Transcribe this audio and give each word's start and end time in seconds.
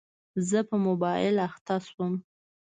زه 0.49 0.59
په 0.69 0.75
موبایل 0.85 1.35
اخته 1.47 1.75
شوم. 1.87 2.13